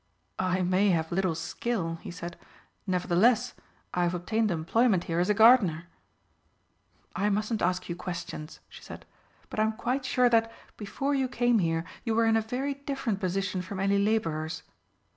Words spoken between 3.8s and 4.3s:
I have